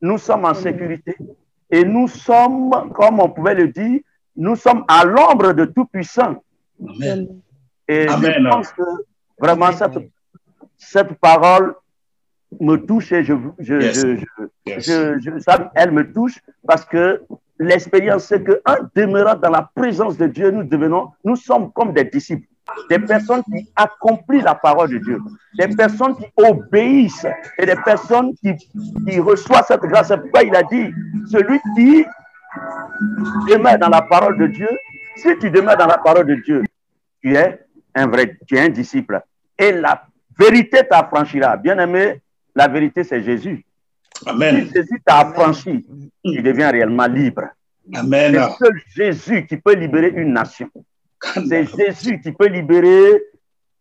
nous 0.00 0.18
sommes 0.18 0.44
en 0.44 0.54
sécurité 0.54 1.16
et 1.70 1.84
nous 1.84 2.08
sommes, 2.08 2.92
comme 2.92 3.20
on 3.20 3.28
pouvait 3.28 3.54
le 3.54 3.68
dire, 3.68 4.00
nous 4.38 4.56
sommes 4.56 4.84
à 4.88 5.04
l'ombre 5.04 5.52
de 5.52 5.64
Tout-Puissant. 5.66 6.36
Amen. 6.88 7.28
Et 7.88 8.06
Amen. 8.06 8.32
je 8.38 8.48
pense 8.48 8.72
que 8.72 8.82
vraiment 9.38 9.72
cette, 9.72 9.98
cette 10.76 11.12
parole 11.14 11.74
me 12.60 12.76
touche 12.76 13.12
et 13.12 13.22
je, 13.24 13.34
je, 13.58 13.74
Yes. 13.74 13.96
je, 14.00 14.16
je- 14.16 14.24
Yes. 14.66 14.86
je- 14.86 15.18
je- 15.18 15.38
ça, 15.40 15.70
elle 15.74 15.90
me 15.90 16.10
touche 16.12 16.38
parce 16.66 16.84
que 16.84 17.22
l'expérience, 17.58 18.24
c'est 18.24 18.42
qu'en 18.44 18.76
demeurant 18.94 19.34
dans 19.34 19.50
la 19.50 19.68
présence 19.74 20.16
de 20.16 20.26
Dieu, 20.26 20.50
nous 20.50 20.62
devenons, 20.64 21.10
nous 21.24 21.36
sommes 21.36 21.72
comme 21.72 21.92
des 21.92 22.04
disciples. 22.04 22.46
des 22.90 22.98
personnes 22.98 23.42
qui 23.44 23.66
accomplissent 23.74 24.44
la 24.44 24.54
parole 24.54 24.90
de 24.90 24.98
Dieu, 24.98 25.18
des 25.58 25.68
personnes 25.74 26.14
qui 26.16 26.26
obéissent 26.36 27.26
et 27.58 27.64
des 27.64 27.76
personnes 27.76 28.34
qui, 28.34 28.50
qui 29.06 29.18
reçoivent 29.20 29.64
cette 29.66 29.80
grâce. 29.80 30.08
C'est 30.08 30.18
pourquoi 30.20 30.42
il 30.42 30.54
a 30.54 30.62
dit, 30.62 30.92
celui 31.32 31.58
qui 31.74 32.04
demeure 33.48 33.78
dans 33.78 33.88
la 33.88 34.02
parole 34.02 34.38
de 34.38 34.46
Dieu, 34.46 34.68
si 35.16 35.36
tu 35.38 35.50
demeures 35.50 35.76
dans 35.76 35.86
la 35.86 35.98
parole 35.98 36.26
de 36.26 36.34
Dieu, 36.36 36.62
tu 37.22 37.36
es 37.36 37.66
un 37.94 38.06
vrai, 38.06 38.38
tu 38.46 38.56
es 38.56 38.60
un 38.60 38.68
disciple. 38.68 39.20
Et 39.58 39.72
la 39.72 40.04
vérité 40.38 40.86
t'affranchira. 40.88 41.56
Bien 41.56 41.78
aimé, 41.78 42.20
la 42.54 42.68
vérité, 42.68 43.04
c'est 43.04 43.22
Jésus. 43.22 43.64
Amen. 44.26 44.66
Si 44.66 44.72
Jésus 44.72 45.00
t'a 45.04 45.20
affranchi, 45.20 45.86
tu 46.24 46.42
deviens 46.42 46.70
réellement 46.70 47.06
libre. 47.06 47.44
C'est 47.90 47.98
Amen. 47.98 48.48
seul 48.58 48.80
Jésus 48.94 49.46
qui 49.46 49.56
peut 49.56 49.74
libérer 49.74 50.08
une 50.08 50.32
nation. 50.32 50.68
C'est 51.48 51.66
Jésus 51.76 52.20
qui 52.20 52.32
peut 52.32 52.48
libérer 52.48 53.22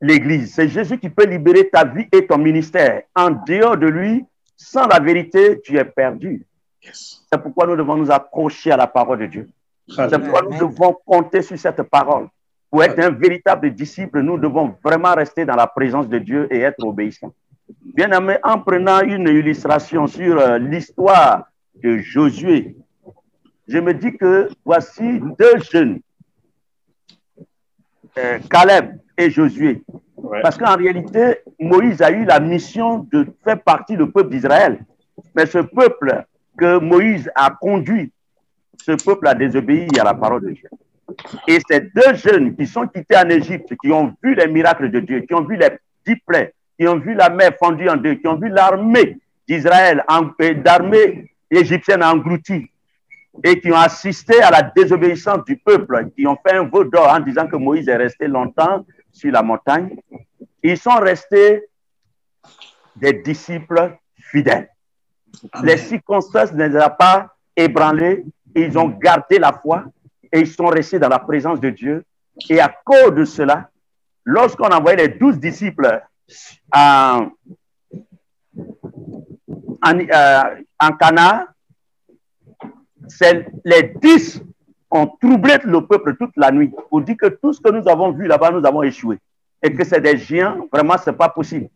l'Église. 0.01 0.53
C'est 0.53 0.67
Jésus 0.67 0.97
qui 0.97 1.09
peut 1.09 1.25
libérer 1.25 1.69
ta 1.69 1.83
vie 1.83 2.07
et 2.11 2.25
ton 2.25 2.37
ministère. 2.37 3.03
En 3.15 3.31
dehors 3.31 3.77
de 3.77 3.87
lui, 3.87 4.25
sans 4.55 4.87
la 4.87 4.99
vérité, 4.99 5.59
tu 5.61 5.77
es 5.77 5.85
perdu. 5.85 6.45
Yes. 6.87 7.21
C'est 7.31 7.41
pourquoi 7.41 7.67
nous 7.67 7.75
devons 7.75 7.97
nous 7.97 8.11
accrocher 8.11 8.71
à 8.71 8.77
la 8.77 8.87
parole 8.87 9.19
de 9.19 9.25
Dieu. 9.27 9.49
C'est 9.89 10.19
pourquoi 10.19 10.41
nous 10.43 10.57
devons 10.57 10.97
compter 11.05 11.41
sur 11.41 11.57
cette 11.59 11.83
parole. 11.83 12.27
Pour 12.69 12.83
être 12.83 12.99
un 12.99 13.11
véritable 13.11 13.71
disciple, 13.73 14.21
nous 14.21 14.37
devons 14.37 14.75
vraiment 14.83 15.13
rester 15.13 15.45
dans 15.45 15.55
la 15.55 15.67
présence 15.67 16.09
de 16.09 16.17
Dieu 16.17 16.47
et 16.51 16.59
être 16.61 16.83
obéissants. 16.85 17.33
Bien 17.81 18.11
aimé, 18.11 18.37
en 18.43 18.59
prenant 18.59 19.01
une 19.01 19.27
illustration 19.27 20.07
sur 20.07 20.39
euh, 20.39 20.57
l'histoire 20.57 21.47
de 21.81 21.97
Josué, 21.97 22.75
je 23.67 23.77
me 23.79 23.93
dis 23.93 24.15
que 24.15 24.49
voici 24.63 25.19
deux 25.37 25.59
jeunes, 25.71 25.99
euh, 28.17 28.39
Caleb 28.49 28.99
et 29.17 29.29
Josué. 29.29 29.83
Ouais. 30.15 30.41
Parce 30.41 30.57
qu'en 30.57 30.75
réalité, 30.75 31.39
Moïse 31.59 32.01
a 32.01 32.11
eu 32.11 32.25
la 32.25 32.39
mission 32.39 33.07
de 33.11 33.27
faire 33.43 33.61
partie 33.61 33.95
du 33.95 34.09
peuple 34.09 34.29
d'Israël. 34.29 34.79
Mais 35.35 35.45
ce 35.45 35.59
peuple 35.59 36.25
que 36.57 36.79
Moïse 36.79 37.29
a 37.35 37.51
conduit, 37.51 38.11
ce 38.81 38.91
peuple 39.03 39.27
a 39.27 39.35
désobéi 39.35 39.87
à 39.99 40.03
la 40.03 40.13
parole 40.13 40.41
de 40.41 40.51
Dieu. 40.51 40.69
Et 41.47 41.59
ces 41.69 41.81
deux 41.81 42.15
jeunes 42.15 42.55
qui 42.55 42.67
sont 42.67 42.87
quittés 42.87 43.17
en 43.17 43.29
Égypte, 43.29 43.73
qui 43.81 43.91
ont 43.91 44.13
vu 44.21 44.35
les 44.35 44.47
miracles 44.47 44.91
de 44.91 44.99
Dieu, 44.99 45.21
qui 45.21 45.33
ont 45.33 45.45
vu 45.45 45.55
les 45.55 45.69
dix 46.05 46.17
plaies, 46.25 46.53
qui 46.79 46.87
ont 46.87 46.99
vu 46.99 47.13
la 47.13 47.29
mer 47.29 47.53
fendue 47.59 47.89
en 47.89 47.97
deux, 47.97 48.15
qui 48.15 48.27
ont 48.27 48.35
vu 48.35 48.49
l'armée 48.49 49.17
d'Israël, 49.47 50.03
l'armée 50.65 51.31
égyptienne 51.49 52.03
engloutie, 52.03 52.69
et 53.43 53.59
qui 53.59 53.71
ont 53.71 53.77
assisté 53.77 54.41
à 54.41 54.51
la 54.51 54.63
désobéissance 54.63 55.45
du 55.45 55.57
peuple, 55.57 56.09
qui 56.15 56.27
ont 56.27 56.37
fait 56.45 56.55
un 56.55 56.63
veau 56.63 56.83
d'or 56.83 57.07
en 57.07 57.19
disant 57.19 57.47
que 57.47 57.55
Moïse 57.55 57.87
est 57.87 57.95
resté 57.95 58.27
longtemps 58.27 58.85
sur 59.11 59.31
la 59.31 59.41
montagne, 59.41 59.95
ils 60.63 60.77
sont 60.77 60.97
restés 60.97 61.63
des 62.95 63.13
disciples 63.13 63.97
fidèles. 64.19 64.69
Les 65.63 65.77
circonstances 65.77 66.53
ne 66.53 66.65
les 66.65 66.75
ont 66.77 66.89
pas 66.97 67.35
ébranlés, 67.55 68.25
ils 68.55 68.77
ont 68.77 68.87
gardé 68.87 69.39
la 69.39 69.53
foi 69.53 69.85
et 70.31 70.39
ils 70.39 70.47
sont 70.47 70.67
restés 70.67 70.99
dans 70.99 71.09
la 71.09 71.19
présence 71.19 71.59
de 71.59 71.69
Dieu. 71.69 72.03
Et 72.49 72.59
à 72.59 72.73
cause 72.83 73.13
de 73.13 73.25
cela, 73.25 73.69
lorsqu'on 74.23 74.67
envoyait 74.67 75.07
les 75.07 75.09
douze 75.09 75.39
disciples 75.39 76.01
en, 76.73 77.29
en, 79.83 79.99
euh, 79.99 80.41
en 80.79 80.91
Cana, 80.93 81.47
les 83.65 83.93
dix 84.01 84.41
ont 84.91 85.07
troublé 85.07 85.57
le 85.63 85.85
peuple 85.85 86.15
toute 86.17 86.35
la 86.37 86.51
nuit 86.51 86.71
pour 86.89 87.01
dire 87.01 87.17
que 87.17 87.27
tout 87.27 87.53
ce 87.53 87.61
que 87.61 87.71
nous 87.71 87.87
avons 87.87 88.11
vu 88.11 88.27
là-bas, 88.27 88.51
nous 88.51 88.65
avons 88.65 88.83
échoué. 88.83 89.17
Et 89.61 89.73
que 89.73 89.83
c'est 89.83 90.01
des 90.01 90.17
géants, 90.17 90.67
vraiment, 90.71 90.95
c'est 91.03 91.13
pas 91.13 91.29
possible. 91.29 91.69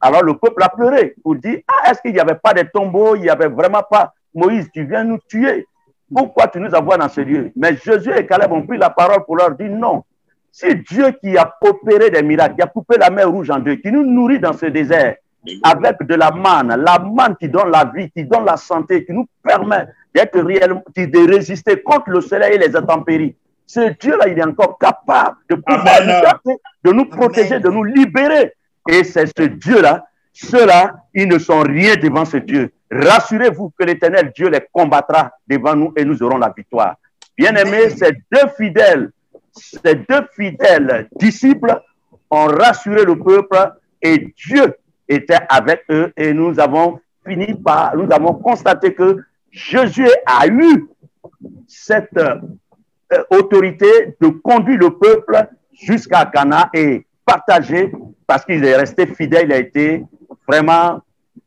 Alors 0.00 0.22
le 0.22 0.34
peuple 0.34 0.62
a 0.62 0.68
pleuré 0.68 1.14
pour 1.22 1.36
dire, 1.36 1.60
ah, 1.68 1.90
est-ce 1.90 2.00
qu'il 2.00 2.12
n'y 2.12 2.20
avait 2.20 2.34
pas 2.34 2.52
de 2.54 2.62
tombeaux, 2.62 3.16
il 3.16 3.22
n'y 3.22 3.30
avait 3.30 3.48
vraiment 3.48 3.82
pas, 3.82 4.12
Moïse, 4.34 4.68
tu 4.72 4.84
viens 4.84 5.04
nous 5.04 5.18
tuer. 5.28 5.66
Pourquoi 6.14 6.46
tu 6.48 6.60
nous 6.60 6.72
envoies 6.74 6.98
dans 6.98 7.08
ce 7.08 7.20
lieu? 7.20 7.50
Mais 7.56 7.76
Jésus 7.76 8.12
et 8.16 8.26
Caleb 8.26 8.52
ont 8.52 8.62
pris 8.62 8.78
la 8.78 8.90
parole 8.90 9.24
pour 9.24 9.36
leur 9.36 9.52
dire, 9.52 9.70
non, 9.70 10.04
c'est 10.52 10.74
Dieu 10.74 11.10
qui 11.20 11.36
a 11.36 11.54
opéré 11.60 12.10
des 12.10 12.22
miracles, 12.22 12.56
qui 12.56 12.62
a 12.62 12.66
coupé 12.66 12.96
la 12.98 13.10
mer 13.10 13.30
rouge 13.30 13.50
en 13.50 13.58
deux, 13.58 13.76
qui 13.76 13.90
nous 13.90 14.04
nourrit 14.04 14.38
dans 14.38 14.52
ce 14.52 14.66
désert 14.66 15.16
avec 15.62 16.02
de 16.02 16.14
la 16.14 16.30
manne, 16.30 16.68
la 16.82 16.98
manne 16.98 17.36
qui 17.36 17.48
donne 17.48 17.70
la 17.70 17.84
vie, 17.84 18.10
qui 18.10 18.24
donne 18.24 18.44
la 18.44 18.56
santé, 18.56 19.04
qui 19.04 19.12
nous 19.12 19.26
permet 19.42 19.86
d'être 20.14 20.40
réellement, 20.40 20.82
de 20.96 21.30
résister 21.30 21.82
contre 21.82 22.10
le 22.10 22.20
soleil 22.20 22.54
et 22.54 22.58
les 22.58 22.74
intempéries. 22.74 23.36
Ce 23.66 23.80
Dieu-là, 23.98 24.28
il 24.28 24.38
est 24.38 24.44
encore 24.44 24.78
capable 24.78 25.36
de 25.50 25.56
pouvoir 25.56 25.96
Amen. 26.00 26.16
nous 26.16 26.22
garder, 26.22 26.60
de 26.84 26.92
nous 26.92 27.04
protéger, 27.06 27.60
de 27.60 27.68
nous 27.68 27.84
libérer. 27.84 28.52
Et 28.88 29.04
c'est 29.04 29.26
ce 29.26 29.44
Dieu-là, 29.44 30.06
ceux-là, 30.32 30.96
ils 31.14 31.28
ne 31.28 31.38
sont 31.38 31.60
rien 31.60 31.96
devant 31.96 32.24
ce 32.24 32.36
Dieu. 32.36 32.72
Rassurez-vous 32.90 33.72
que 33.78 33.84
l'éternel 33.84 34.32
Dieu 34.34 34.48
les 34.48 34.60
combattra 34.72 35.32
devant 35.48 35.74
nous 35.74 35.92
et 35.96 36.04
nous 36.04 36.22
aurons 36.22 36.38
la 36.38 36.52
victoire. 36.56 36.96
Bien-aimés, 37.36 37.90
ces 37.90 38.12
deux 38.30 38.48
fidèles, 38.56 39.10
ces 39.52 39.94
deux 39.94 40.26
fidèles 40.34 41.08
disciples 41.16 41.80
ont 42.30 42.46
rassuré 42.46 43.04
le 43.04 43.16
peuple 43.18 43.72
et 44.02 44.32
Dieu 44.36 44.74
était 45.08 45.40
avec 45.48 45.84
eux 45.90 46.12
et 46.16 46.32
nous 46.32 46.58
avons 46.60 47.00
fini 47.26 47.54
par, 47.54 47.96
nous 47.96 48.10
avons 48.12 48.34
constaté 48.34 48.94
que 48.94 49.18
Jésus 49.50 50.08
a 50.26 50.46
eu 50.46 50.88
cette 51.66 52.16
euh, 52.18 53.22
autorité 53.30 54.16
de 54.20 54.28
conduire 54.28 54.78
le 54.78 54.90
peuple 54.90 55.48
jusqu'à 55.72 56.26
Cana 56.26 56.70
et 56.74 57.06
partager 57.24 57.92
parce 58.26 58.44
qu'il 58.44 58.64
est 58.64 58.76
resté 58.76 59.06
fidèle, 59.06 59.46
il 59.46 59.52
a 59.52 59.58
été 59.58 60.04
vraiment 60.46 61.00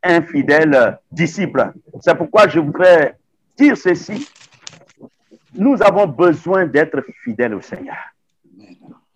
un 0.03 0.21
fidèle 0.21 0.97
disciple. 1.11 1.71
C'est 2.01 2.15
pourquoi 2.15 2.47
je 2.47 2.59
voudrais 2.59 3.17
dire 3.57 3.75
ceci. 3.77 4.29
Nous 5.53 5.81
avons 5.81 6.07
besoin 6.07 6.65
d'être 6.65 7.03
fidèles 7.23 7.55
au 7.55 7.61
Seigneur. 7.61 7.97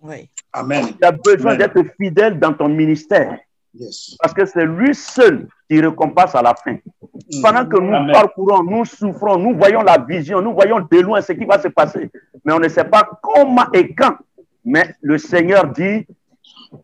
Oui. 0.02 0.30
Amen. 0.52 0.88
Tu 1.00 1.06
as 1.08 1.12
besoin 1.12 1.56
d'être 1.56 1.82
fidèle 2.00 2.40
dans 2.40 2.54
ton 2.54 2.68
ministère 2.70 3.38
Yes. 3.76 4.16
parce 4.22 4.36
que 4.36 4.46
c'est 4.46 4.66
lui 4.68 4.94
seul 4.94 5.48
qui 5.68 5.82
récompense 5.82 6.36
à 6.36 6.44
la 6.44 6.54
fin. 6.54 6.78
Pendant 7.42 7.66
que 7.66 7.80
nous 7.80 7.92
Amen. 7.96 8.12
parcourons, 8.12 8.62
nous 8.64 8.86
souffrons, 8.86 9.40
nous 9.40 9.56
voyons 9.58 9.82
la 9.82 9.98
vision, 9.98 10.44
nous 10.44 10.54
voyons 10.54 10.80
de 10.80 11.00
loin 11.00 11.22
ce 11.22 11.34
qui 11.34 11.44
va 11.44 11.60
se 11.60 11.70
passer, 11.70 12.12
mais 12.46 12.54
on 12.54 12.60
ne 12.60 12.68
sait 12.68 12.84
pas 12.84 13.10
comment 13.20 13.66
et 13.74 13.92
quand. 13.96 14.16
Mais 14.64 14.94
le 15.02 15.18
Seigneur 15.18 15.66
dit, 15.70 16.06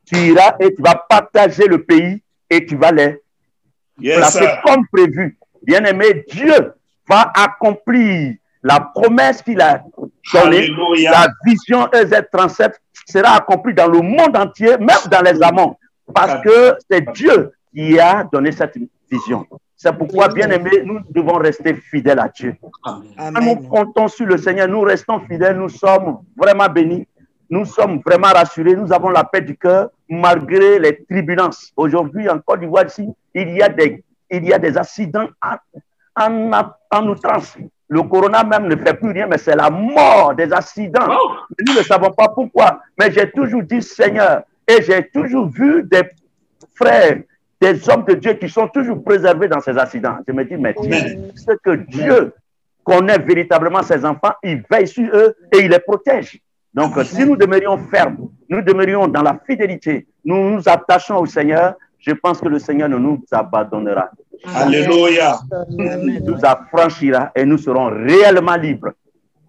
tu 0.05 0.15
iras 0.17 0.55
et 0.59 0.73
tu 0.75 0.81
vas 0.81 0.95
partager 1.09 1.67
le 1.67 1.83
pays 1.83 2.21
et 2.49 2.65
tu 2.65 2.75
vas 2.75 2.91
les 2.91 3.19
Yes, 4.01 4.17
placer 4.17 4.39
sir. 4.45 4.61
comme 4.65 4.87
prévu. 4.91 5.37
Bien-aimé, 5.63 6.23
Dieu 6.31 6.73
va 7.09 7.31
accomplir 7.35 8.35
la 8.63 8.79
promesse 8.79 9.41
qu'il 9.41 9.59
a 9.59 9.83
donnée. 10.33 10.69
La 11.03 11.27
vision 11.45 11.85
E 11.93 12.05
EZ37 12.05 12.73
sera 13.05 13.35
accomplie 13.35 13.73
dans 13.73 13.87
le 13.87 13.99
monde 13.99 14.37
entier, 14.37 14.77
même 14.77 14.97
dans 15.11 15.21
les 15.21 15.41
amants, 15.43 15.77
parce 16.13 16.41
que 16.43 16.75
c'est 16.89 17.11
Dieu 17.13 17.51
qui 17.73 17.99
a 17.99 18.23
donné 18.31 18.51
cette 18.53 18.77
vision. 19.11 19.45
C'est 19.75 19.93
pourquoi, 19.97 20.27
bien 20.29 20.49
aimé, 20.49 20.81
nous 20.85 20.99
devons 21.09 21.37
rester 21.37 21.73
fidèles 21.73 22.19
à 22.19 22.27
Dieu. 22.29 22.55
Amen. 22.83 23.33
Quand 23.33 23.41
nous 23.41 23.55
comptons 23.67 24.07
sur 24.07 24.25
le 24.25 24.37
Seigneur, 24.37 24.67
nous 24.67 24.81
restons 24.81 25.19
fidèles, 25.21 25.57
nous 25.57 25.69
sommes 25.69 26.19
vraiment 26.37 26.67
bénis, 26.67 27.07
nous 27.49 27.65
sommes 27.65 27.99
vraiment 28.05 28.27
rassurés, 28.27 28.75
nous 28.75 28.91
avons 28.93 29.09
la 29.09 29.23
paix 29.23 29.41
du 29.41 29.57
cœur 29.57 29.89
malgré 30.07 30.79
les 30.79 31.03
turbulences. 31.05 31.71
Aujourd'hui, 31.75 32.29
en 32.29 32.39
Côte 32.39 32.59
d'Ivoire, 32.59 32.85
ici, 32.85 33.09
il 33.33 33.49
y 33.55 33.61
a 33.61 33.69
des, 33.69 34.03
il 34.29 34.45
y 34.45 34.53
a 34.53 34.59
des 34.59 34.77
accidents 34.77 35.27
en, 36.15 36.51
en, 36.51 36.63
en 36.91 37.07
outrance. 37.07 37.57
Le 37.87 38.03
corona 38.03 38.43
même 38.43 38.67
ne 38.67 38.75
fait 38.75 38.93
plus 38.93 39.11
rien, 39.11 39.25
mais 39.25 39.39
c'est 39.39 39.55
la 39.55 39.69
mort 39.69 40.35
des 40.35 40.53
accidents. 40.53 41.07
Oh. 41.09 41.31
Nous 41.67 41.73
ne 41.73 41.81
savons 41.81 42.11
pas 42.11 42.29
pourquoi, 42.29 42.81
mais 42.99 43.11
j'ai 43.11 43.31
toujours 43.31 43.63
dit 43.63 43.81
Seigneur, 43.81 44.43
et 44.67 44.83
j'ai 44.83 45.09
toujours 45.09 45.49
vu 45.49 45.83
des 45.83 46.03
frères, 46.75 47.17
des 47.59 47.89
hommes 47.89 48.05
de 48.05 48.13
Dieu 48.13 48.33
qui 48.33 48.47
sont 48.47 48.67
toujours 48.67 49.03
préservés 49.03 49.47
dans 49.47 49.59
ces 49.59 49.75
accidents. 49.75 50.17
Je 50.27 50.31
me 50.33 50.45
dis, 50.45 50.55
mais 50.55 50.75
Dieu, 50.79 51.31
c'est 51.35 51.59
que 51.63 51.75
Dieu 51.75 52.33
connaît 52.83 53.17
véritablement 53.17 53.81
ses 53.81 54.05
enfants, 54.05 54.33
il 54.43 54.63
veille 54.69 54.87
sur 54.87 55.09
eux 55.13 55.35
et 55.51 55.59
il 55.59 55.71
les 55.71 55.79
protège. 55.79 56.39
Donc, 56.73 56.93
si 57.03 57.25
nous 57.25 57.35
demeurions 57.35 57.77
fermes, 57.89 58.29
nous 58.47 58.61
demeurions 58.61 59.07
dans 59.07 59.23
la 59.23 59.39
fidélité, 59.45 60.07
nous 60.23 60.51
nous 60.51 60.61
attachons 60.67 61.17
au 61.17 61.25
Seigneur, 61.25 61.75
je 61.97 62.11
pense 62.11 62.39
que 62.39 62.47
le 62.47 62.59
Seigneur 62.59 62.89
ne 62.89 62.97
nous 62.97 63.23
abandonnera. 63.31 64.09
Alléluia. 64.55 65.39
Il 65.69 66.23
nous 66.25 66.37
affranchira 66.43 67.31
et 67.35 67.45
nous 67.45 67.57
serons 67.57 67.87
réellement 67.87 68.55
libres. 68.55 68.91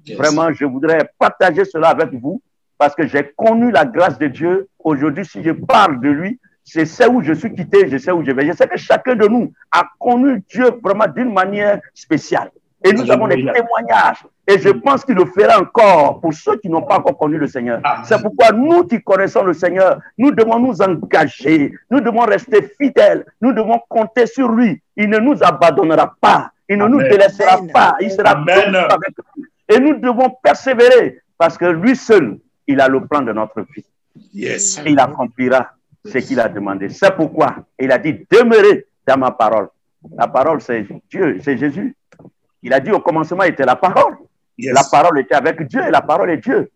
Yes. 0.05 0.19
Vraiment, 0.19 0.53
je 0.53 0.65
voudrais 0.65 1.11
partager 1.19 1.65
cela 1.65 1.91
avec 1.91 2.13
vous 2.15 2.43
parce 2.77 2.95
que 2.95 3.07
j'ai 3.07 3.33
connu 3.37 3.71
la 3.71 3.85
grâce 3.85 4.19
de 4.19 4.27
Dieu. 4.27 4.69
Aujourd'hui, 4.83 5.25
si 5.25 5.43
je 5.43 5.51
parle 5.51 6.01
de 6.01 6.09
lui, 6.09 6.41
je 6.67 6.85
sais 6.85 7.07
où 7.07 7.23
je 7.23 7.35
suis 7.35 7.53
quitté, 7.55 7.89
je 7.89 7.99
sais 7.99 8.11
où 8.11 8.25
je 8.25 8.33
vais. 8.33 8.47
Je 8.47 8.53
sais 8.53 8.67
que 8.67 8.79
chacun 8.79 9.15
de 9.15 9.27
nous 9.29 9.53
a 9.71 9.85
connu 9.99 10.43
Dieu 10.49 10.71
vraiment 10.83 11.07
d'une 11.07 11.33
manière 11.33 11.81
spéciale. 11.95 12.51
Et 12.83 12.93
nous 12.93 13.11
avons 13.11 13.29
des 13.29 13.37
témoignages. 13.37 14.25
Et 14.47 14.59
je 14.59 14.71
pense 14.71 15.05
qu'il 15.05 15.15
le 15.15 15.27
fera 15.27 15.61
encore 15.61 16.21
pour 16.21 16.33
ceux 16.33 16.57
qui 16.57 16.69
n'ont 16.69 16.83
pas 16.83 16.99
encore 16.99 17.17
connu 17.19 17.37
le 17.37 17.47
Seigneur. 17.47 17.81
C'est 18.05 18.21
pourquoi 18.21 18.53
nous 18.53 18.85
qui 18.85 19.03
connaissons 19.03 19.45
le 19.45 19.53
Seigneur, 19.53 20.01
nous 20.17 20.31
devons 20.31 20.59
nous 20.59 20.81
engager, 20.81 21.73
nous 21.91 22.01
devons 22.01 22.23
rester 22.23 22.63
fidèles, 22.81 23.27
nous 23.41 23.53
devons 23.53 23.81
compter 23.89 24.27
sur 24.27 24.51
lui. 24.51 24.83
Il 24.97 25.11
ne 25.11 25.19
nous 25.19 25.43
abandonnera 25.43 26.15
pas, 26.21 26.51
il 26.69 26.79
ne 26.79 26.87
nous 26.87 27.03
délaissera 27.03 27.59
pas, 27.73 27.97
il 28.01 28.11
sera 28.11 28.31
avec 28.31 28.69
nous. 28.69 29.45
Et 29.69 29.79
nous 29.79 29.99
devons 29.99 30.31
persévérer 30.43 31.21
parce 31.37 31.57
que 31.57 31.67
lui 31.67 31.95
seul, 31.95 32.39
il 32.67 32.81
a 32.81 32.89
le 32.89 33.07
plan 33.07 33.21
de 33.21 33.33
notre 33.33 33.61
vie. 33.75 33.85
Yes. 34.33 34.79
Et 34.85 34.91
il 34.91 34.99
accomplira 34.99 35.71
ce 36.05 36.19
qu'il 36.19 36.41
a 36.41 36.49
demandé. 36.49 36.89
C'est 36.89 37.15
pourquoi 37.15 37.57
il 37.79 37.93
a 37.93 37.99
dit 37.99 38.27
demeurez 38.31 38.87
dans 39.07 39.19
ma 39.19 39.31
parole. 39.31 39.69
La 40.17 40.29
parole, 40.29 40.61
c'est 40.61 40.87
Dieu, 41.11 41.39
c'est 41.43 41.59
Jésus. 41.59 41.95
Il 42.63 42.73
a 42.73 42.81
dit 42.81 42.91
au 42.91 43.01
commencement, 43.01 43.45
il 43.45 43.51
était 43.51 43.65
la 43.65 43.77
parole. 43.77 44.17
La 44.59 44.83
parole 44.91 45.21
était 45.21 45.35
avec 45.35 45.63
Dieu 45.67 45.81
et 45.87 45.91
la 45.91 46.03
parole 46.03 46.31
est 46.31 46.37
Dieu. 46.39 46.71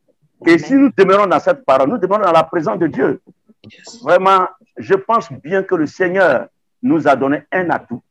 Et 0.46 0.58
si 0.58 0.74
nous 0.74 0.90
demeurons 0.96 1.26
dans 1.26 1.40
cette 1.40 1.64
parole, 1.64 1.88
nous 1.88 1.98
demeurons 1.98 2.22
dans 2.22 2.32
la 2.32 2.44
présence 2.44 2.78
de 2.78 2.86
Dieu. 2.86 3.20
Vraiment, 4.02 4.46
je 4.76 4.94
pense 4.94 5.30
bien 5.32 5.62
que 5.62 5.74
le 5.74 5.86
Seigneur 5.86 6.46
nous 6.82 7.06
a 7.08 7.16
donné 7.16 7.42
un 7.52 7.70
atout. 7.70 8.02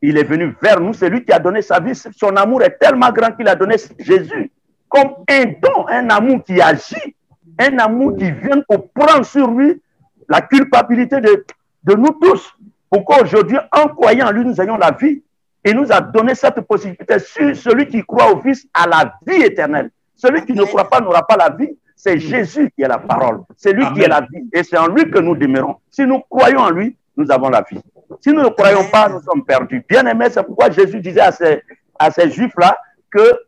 Il 0.00 0.18
est 0.18 0.24
venu 0.24 0.56
vers 0.60 0.80
nous, 0.80 0.92
c'est 0.92 1.08
lui 1.08 1.24
qui 1.24 1.32
a 1.32 1.38
donné 1.38 1.62
sa 1.62 1.78
vie. 1.78 1.94
Son 1.94 2.34
amour 2.36 2.62
est 2.62 2.76
tellement 2.78 3.10
grand 3.12 3.32
qu'il 3.32 3.46
a 3.46 3.54
donné 3.54 3.76
Jésus 3.98 4.50
comme 4.88 5.24
un 5.28 5.44
don, 5.44 5.86
un 5.88 6.10
amour 6.10 6.44
qui 6.44 6.60
agit, 6.60 7.16
un 7.58 7.78
amour 7.78 8.16
qui 8.16 8.30
vient 8.30 8.60
pour 8.68 8.90
prendre 8.90 9.24
sur 9.24 9.50
lui 9.50 9.80
la 10.28 10.42
culpabilité 10.42 11.20
de, 11.20 11.44
de 11.84 11.94
nous 11.94 12.10
tous. 12.20 12.54
Pourquoi 12.90 13.22
aujourd'hui, 13.22 13.56
en 13.72 13.88
croyant 13.88 14.26
en 14.26 14.32
lui, 14.32 14.44
nous 14.44 14.60
ayons 14.60 14.76
la 14.76 14.90
vie? 14.90 15.22
Il 15.64 15.76
nous 15.76 15.92
a 15.92 16.00
donné 16.00 16.34
cette 16.34 16.60
possibilité. 16.62 17.18
Sur 17.18 17.56
celui 17.56 17.86
qui 17.86 18.02
croit 18.02 18.32
au 18.32 18.40
Fils 18.40 18.66
a 18.74 18.86
la 18.88 19.14
vie 19.26 19.42
éternelle. 19.42 19.90
Celui 20.16 20.44
qui 20.44 20.52
ne 20.52 20.64
croit 20.64 20.88
pas 20.88 21.00
n'aura 21.00 21.26
pas 21.26 21.36
la 21.36 21.50
vie. 21.50 21.70
C'est 21.94 22.18
Jésus 22.18 22.72
qui 22.74 22.82
est 22.82 22.88
la 22.88 22.98
parole. 22.98 23.42
C'est 23.56 23.72
lui 23.72 23.84
qui 23.92 24.00
est 24.00 24.08
la 24.08 24.22
vie. 24.22 24.48
Et 24.52 24.64
c'est 24.64 24.76
en 24.76 24.88
lui 24.88 25.08
que 25.08 25.20
nous 25.20 25.36
demeurons. 25.36 25.76
Si 25.88 26.04
nous 26.04 26.20
croyons 26.28 26.60
en 26.60 26.70
lui, 26.70 26.96
nous 27.16 27.30
avons 27.30 27.48
la 27.48 27.62
vie. 27.62 27.80
Si 28.20 28.30
nous 28.30 28.42
ne 28.42 28.48
croyons 28.48 28.88
pas, 28.90 29.08
nous 29.08 29.20
sommes 29.20 29.44
perdus. 29.44 29.84
Bien 29.88 30.04
aimé, 30.06 30.26
c'est 30.30 30.42
pourquoi 30.42 30.70
Jésus 30.70 31.00
disait 31.00 31.20
à 31.20 31.30
ces, 31.30 31.62
à 31.98 32.10
ces 32.10 32.28
Juifs-là 32.30 32.76
que 33.10 33.38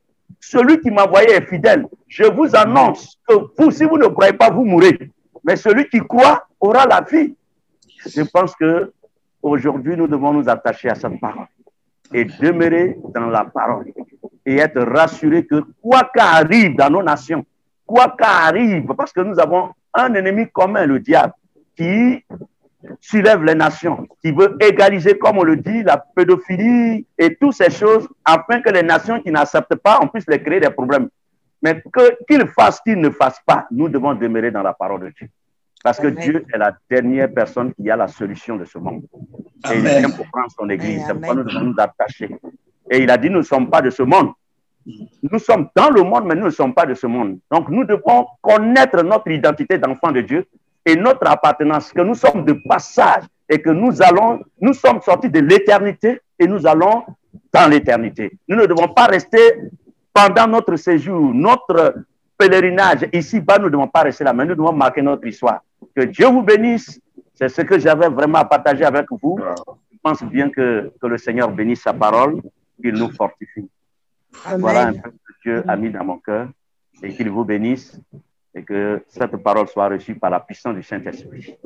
celui 0.41 0.81
qui 0.81 0.91
m'a 0.91 1.05
envoyé 1.05 1.33
est 1.33 1.47
fidèle. 1.49 1.87
Je 2.07 2.25
vous 2.25 2.55
annonce 2.55 3.19
que 3.27 3.35
vous, 3.59 3.71
si 3.73 3.85
vous 3.85 3.99
ne 3.99 4.07
croyez 4.07 4.35
pas, 4.35 4.51
vous 4.51 4.65
mourrez. 4.65 5.11
Mais 5.43 5.57
celui 5.57 5.89
qui 5.89 5.99
croit 5.99 6.47
aura 6.61 6.87
la 6.87 7.01
vie. 7.01 7.35
Je 8.07 8.23
pense 8.23 8.55
que 8.55 8.93
aujourd'hui, 9.43 9.97
nous 9.97 10.07
devons 10.07 10.33
nous 10.33 10.49
attacher 10.49 10.91
à 10.91 10.95
cette 10.95 11.19
parole 11.19 11.47
et 12.13 12.25
demeurer 12.25 12.97
dans 13.15 13.27
la 13.27 13.45
parole 13.45 13.87
et 14.47 14.57
être 14.57 14.83
rassuré 14.83 15.47
que 15.47 15.63
quoi 15.81 16.11
qu'arrive 16.15 16.77
dans 16.77 16.91
nos 16.91 17.03
nations, 17.03 17.45
quoi 17.87 18.15
qu'arrive, 18.19 18.87
parce 18.97 19.13
que 19.13 19.21
nous 19.21 19.39
avons 19.39 19.71
un 19.95 20.13
ennemi 20.15 20.49
commun, 20.51 20.87
le 20.87 21.01
diable, 21.01 21.33
qui 21.77 22.25
soulève 23.01 23.43
les 23.45 23.55
nations, 23.55 24.07
qui 24.23 24.33
veut 24.33 24.57
égaliser, 24.61 25.17
comme 25.19 25.39
on 25.39 25.45
le 25.45 25.57
dit, 25.57 25.83
la 25.83 25.97
pédophilie 25.97 27.07
et 27.17 27.35
toutes 27.37 27.55
ces 27.55 27.71
choses, 27.71 28.07
afin 28.25 28.61
que 28.61 28.71
les 28.71 28.83
nations 28.83 29.21
qui 29.21 29.31
n'acceptent 29.31 29.77
pas, 29.77 29.99
on 30.03 30.09
puisse 30.09 30.27
les 30.29 30.43
créer 30.43 30.61
des 30.61 30.71
problèmes. 30.71 31.09
Mais 31.63 31.83
qu'ils 32.29 32.47
fassent, 32.49 32.81
qu'ils 32.81 33.01
ne 33.01 33.09
fassent 33.09 33.41
pas, 33.47 33.67
nous 33.71 33.89
devons 33.89 34.15
demeurer 34.15 34.51
dans 34.51 34.63
la 34.63 34.75
parole 34.75 35.01
de 35.01 35.11
Dieu. 35.17 35.29
Parce 35.85 36.01
que 36.01 36.07
Dieu 36.07 36.47
est 36.51 36.57
la 36.57 36.75
dernière 36.89 37.31
personne 37.31 37.75
qui 37.75 37.91
a 37.91 37.97
la 37.97 38.09
solution 38.09 38.57
de 38.57 38.65
ce 38.65 38.79
monde. 38.79 39.03
Et 39.71 39.77
il 39.77 39.83
vient 39.83 40.09
pour 40.09 40.27
prendre 40.33 40.51
son 40.59 40.67
église. 40.71 41.03
C'est 41.07 41.13
pourquoi 41.13 41.35
nous 41.35 41.45
devons 41.45 41.61
nous 41.61 41.75
attacher. 41.77 42.35
Et 42.91 43.03
il 43.03 43.11
a 43.11 43.19
dit, 43.19 43.29
nous 43.29 43.41
ne 43.41 43.43
sommes 43.43 43.69
pas 43.69 43.83
de 43.83 43.91
ce 43.91 44.03
monde. 44.03 44.31
Nous 45.31 45.39
sommes 45.39 45.69
dans 45.77 45.91
le 45.91 46.03
monde, 46.03 46.25
mais 46.25 46.37
nous 46.37 46.47
ne 46.47 46.51
sommes 46.51 46.73
pas 46.73 46.87
de 46.87 46.95
ce 46.95 47.07
monde. 47.07 47.39
Donc, 47.51 47.69
nous 47.69 47.85
devons 47.85 48.27
connaître 48.41 49.03
notre 49.03 49.31
identité 49.31 49.77
d'enfant 49.77 50.11
de 50.11 50.23
Dieu 50.23 50.47
et 50.87 50.97
notre 50.97 51.27
appartenance, 51.27 51.93
que 51.93 52.01
nous 52.01 52.15
sommes 52.15 52.47
de 52.47 52.55
passage 52.67 53.25
et 53.47 53.61
que 53.61 53.71
nous 53.71 54.01
allons, 54.01 54.41
nous 54.63 54.73
sommes 54.73 55.03
sortis 55.03 55.29
de 55.29 55.41
l'éternité 55.41 56.19
et 56.39 56.47
nous 56.47 56.67
allons 56.67 57.05
dans 57.53 57.71
l'éternité. 57.71 58.39
Nous 58.49 58.57
ne 58.57 58.65
devons 58.65 58.89
pas 58.89 59.05
rester 59.05 59.61
pendant 60.15 60.47
notre 60.47 60.77
séjour, 60.77 61.35
notre 61.35 61.95
pèlerinage 62.39 63.07
ici-bas, 63.13 63.59
nous 63.59 63.67
ne 63.67 63.71
devons 63.71 63.89
pas 63.89 64.03
rester 64.03 64.25
là, 64.25 64.33
mais 64.33 64.47
nous 64.47 64.55
devons 64.55 64.73
marquer 64.73 65.03
notre 65.03 65.27
histoire. 65.27 65.61
Que 65.95 66.03
Dieu 66.03 66.27
vous 66.27 66.43
bénisse. 66.43 67.01
C'est 67.35 67.49
ce 67.49 67.63
que 67.63 67.79
j'avais 67.79 68.09
vraiment 68.09 68.39
à 68.39 68.45
partager 68.45 68.85
avec 68.85 69.07
vous. 69.11 69.39
Je 69.93 69.99
pense 70.03 70.23
bien 70.23 70.51
que, 70.51 70.93
que 71.01 71.07
le 71.07 71.19
Seigneur 71.19 71.51
bénisse 71.51 71.83
sa 71.83 71.93
parole, 71.93 72.43
qu'il 72.81 72.95
nous 72.95 73.11
fortifie. 73.11 73.69
Voilà 74.59 74.89
un 74.89 74.93
peu 74.93 75.11
ce 75.11 75.33
que 75.33 75.33
Dieu 75.43 75.65
a 75.67 75.77
mis 75.77 75.91
dans 75.91 76.05
mon 76.05 76.19
cœur 76.19 76.49
et 77.03 77.15
qu'il 77.15 77.31
vous 77.31 77.45
bénisse 77.45 78.01
et 78.55 78.63
que 78.63 79.05
cette 79.09 79.37
parole 79.39 79.69
soit 79.69 79.89
reçue 79.89 80.15
par 80.15 80.31
la 80.31 80.41
puissance 80.41 80.75
du 80.75 80.83
Saint-Esprit. 80.83 81.57